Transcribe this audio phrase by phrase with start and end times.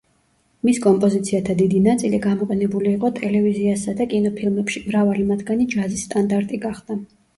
[0.67, 6.99] მის კომპოზიციათა დიდი ნაწილი გამოყენებული იყო ტელევიზიასა და კინოფილმებში, მრავალი მათგანი ჯაზის სტანდარტი გახდა.